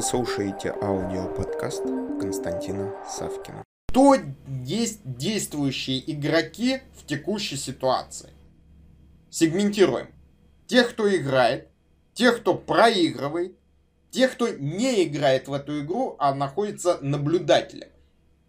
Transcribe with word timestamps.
Вы 0.00 0.06
слушаете 0.06 0.70
аудиоподкаст 0.80 1.82
Константина 2.18 2.94
Савкина. 3.06 3.62
Кто 3.88 4.16
есть 4.64 5.00
действующие 5.04 6.10
игроки 6.10 6.78
в 6.94 7.04
текущей 7.04 7.58
ситуации? 7.58 8.30
Сегментируем. 9.28 10.06
Тех, 10.66 10.88
кто 10.88 11.14
играет, 11.14 11.68
тех, 12.14 12.40
кто 12.40 12.54
проигрывает, 12.54 13.58
тех, 14.10 14.32
кто 14.32 14.48
не 14.48 15.04
играет 15.04 15.48
в 15.48 15.52
эту 15.52 15.84
игру, 15.84 16.16
а 16.18 16.34
находится 16.34 16.96
наблюдателем. 17.02 17.88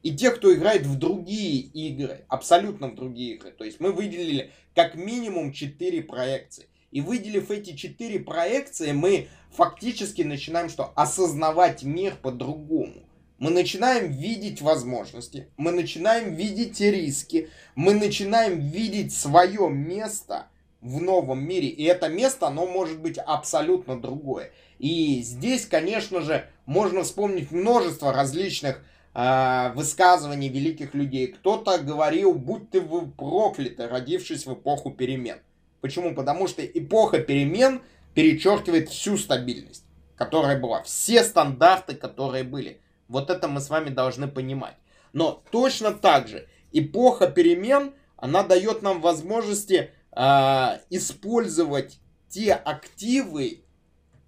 И 0.03 0.15
тех, 0.15 0.37
кто 0.37 0.53
играет 0.53 0.83
в 0.83 0.97
другие 0.97 1.59
игры, 1.59 2.23
абсолютно 2.29 2.87
в 2.87 2.95
другие 2.95 3.35
игры. 3.35 3.51
То 3.51 3.65
есть 3.65 3.81
мы 3.81 3.91
выделили 3.91 4.51
как 4.73 4.95
минимум 4.95 5.51
4 5.51 6.01
проекции. 6.03 6.69
И 6.91 7.01
выделив 7.01 7.51
эти 7.51 7.75
четыре 7.75 8.19
проекции, 8.19 8.91
мы 8.91 9.27
фактически 9.51 10.21
начинаем 10.23 10.69
что? 10.69 10.91
Осознавать 10.95 11.83
мир 11.83 12.15
по-другому. 12.21 13.03
Мы 13.39 13.49
начинаем 13.49 14.11
видеть 14.11 14.61
возможности, 14.61 15.47
мы 15.57 15.71
начинаем 15.71 16.35
видеть 16.35 16.79
риски, 16.79 17.49
мы 17.73 17.95
начинаем 17.95 18.59
видеть 18.59 19.15
свое 19.15 19.67
место 19.67 20.47
в 20.81 21.01
новом 21.01 21.43
мире. 21.43 21.67
И 21.67 21.83
это 21.85 22.07
место, 22.07 22.47
оно 22.47 22.67
может 22.67 22.99
быть 22.99 23.17
абсолютно 23.17 23.99
другое. 23.99 24.51
И 24.77 25.21
здесь, 25.23 25.65
конечно 25.65 26.21
же, 26.21 26.45
можно 26.65 27.03
вспомнить 27.03 27.51
множество 27.51 28.13
различных 28.13 28.83
э, 29.15 29.71
высказываний 29.73 30.49
великих 30.49 30.93
людей. 30.93 31.27
Кто-то 31.27 31.79
говорил, 31.79 32.33
будь 32.33 32.69
ты 32.69 32.81
вы 32.81 33.07
прокляты, 33.07 33.87
родившись 33.87 34.45
в 34.45 34.53
эпоху 34.53 34.91
перемен. 34.91 35.37
Почему? 35.81 36.13
Потому 36.15 36.47
что 36.47 36.65
эпоха 36.65 37.19
перемен 37.19 37.81
перечеркивает 38.13 38.89
всю 38.89 39.17
стабильность, 39.17 39.83
которая 40.15 40.59
была, 40.59 40.83
все 40.83 41.23
стандарты, 41.23 41.95
которые 41.95 42.43
были. 42.43 42.81
Вот 43.07 43.29
это 43.29 43.47
мы 43.47 43.59
с 43.59 43.69
вами 43.69 43.89
должны 43.89 44.27
понимать. 44.27 44.75
Но 45.11 45.43
точно 45.51 45.91
так 45.91 46.27
же 46.27 46.47
эпоха 46.71 47.27
перемен, 47.27 47.93
она 48.15 48.43
дает 48.43 48.81
нам 48.81 49.01
возможности 49.01 49.91
э, 50.11 50.79
использовать 50.89 51.99
те 52.29 52.53
активы 52.53 53.63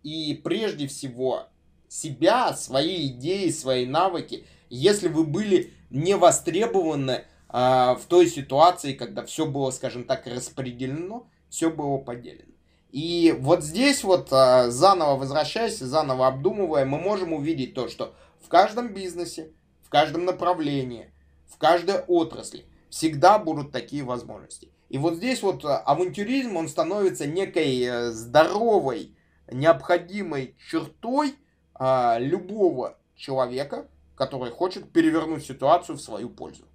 и 0.01 0.39
прежде 0.43 0.87
всего 0.87 1.47
себя, 1.87 2.53
свои 2.53 3.07
идеи, 3.07 3.49
свои 3.49 3.85
навыки, 3.85 4.45
если 4.69 5.07
вы 5.07 5.23
были 5.23 5.71
не 5.89 6.15
востребованы 6.17 7.11
э, 7.11 7.23
в 7.49 8.01
той 8.09 8.27
ситуации, 8.27 8.93
когда 8.93 9.23
все 9.23 9.45
было, 9.45 9.69
скажем 9.71 10.03
так, 10.03 10.25
распределено, 10.25 11.27
все 11.53 11.69
было 11.69 11.99
поделено. 11.99 12.51
И 12.91 13.35
вот 13.39 13.63
здесь 13.63 14.03
вот, 14.03 14.29
а, 14.31 14.71
заново 14.71 15.17
возвращаясь, 15.17 15.77
заново 15.77 16.25
обдумывая, 16.25 16.83
мы 16.83 16.99
можем 16.99 17.31
увидеть 17.31 17.75
то, 17.75 17.89
что 17.89 18.15
в 18.41 18.47
каждом 18.47 18.91
бизнесе, 18.91 19.51
в 19.83 19.89
каждом 19.89 20.25
направлении, 20.25 21.11
в 21.47 21.59
каждой 21.59 21.99
отрасли 22.07 22.65
всегда 22.89 23.37
будут 23.37 23.71
такие 23.71 24.03
возможности. 24.03 24.69
И 24.89 24.97
вот 24.97 25.13
здесь 25.13 25.43
вот 25.43 25.63
а, 25.63 25.77
авантюризм, 25.77 26.57
он 26.57 26.67
становится 26.67 27.27
некой 27.27 27.83
э, 27.83 28.09
здоровой, 28.09 29.15
необходимой 29.51 30.55
чертой 30.71 31.35
а, 31.75 32.17
любого 32.17 32.97
человека, 33.15 33.87
который 34.15 34.49
хочет 34.49 34.91
перевернуть 34.91 35.45
ситуацию 35.45 35.97
в 35.97 36.01
свою 36.01 36.31
пользу. 36.31 36.65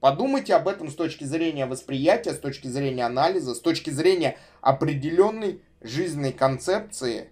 Подумайте 0.00 0.54
об 0.54 0.68
этом 0.68 0.90
с 0.90 0.94
точки 0.94 1.24
зрения 1.24 1.66
восприятия, 1.66 2.32
с 2.32 2.38
точки 2.38 2.66
зрения 2.68 3.06
анализа, 3.06 3.54
с 3.54 3.60
точки 3.60 3.90
зрения 3.90 4.36
определенной 4.60 5.62
жизненной 5.80 6.32
концепции. 6.32 7.30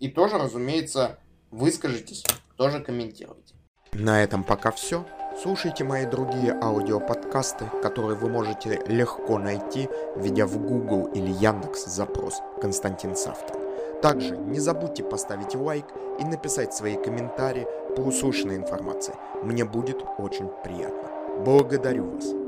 И 0.00 0.08
тоже, 0.08 0.36
разумеется, 0.36 1.18
выскажитесь, 1.50 2.24
тоже 2.56 2.80
комментируйте. 2.80 3.54
На 3.92 4.22
этом 4.22 4.44
пока 4.44 4.70
все. 4.70 5.06
Слушайте 5.40 5.82
мои 5.82 6.06
другие 6.06 6.52
аудиоподкасты, 6.52 7.66
которые 7.82 8.16
вы 8.16 8.28
можете 8.28 8.82
легко 8.86 9.38
найти, 9.38 9.88
введя 10.16 10.46
в 10.46 10.58
Google 10.58 11.06
или 11.06 11.30
Яндекс 11.30 11.86
запрос 11.86 12.40
«Константин 12.60 13.16
Савкин». 13.16 13.63
Также 14.04 14.36
не 14.36 14.60
забудьте 14.60 15.02
поставить 15.02 15.54
лайк 15.54 15.86
и 16.20 16.24
написать 16.26 16.74
свои 16.74 16.94
комментарии 16.94 17.66
по 17.96 18.02
услышанной 18.02 18.56
информации. 18.56 19.14
Мне 19.42 19.64
будет 19.64 19.96
очень 20.18 20.50
приятно. 20.62 21.08
Благодарю 21.42 22.10
вас. 22.10 22.43